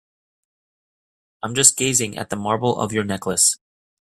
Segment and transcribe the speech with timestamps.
[1.43, 3.59] I'm just gazing at the marble of your necklace.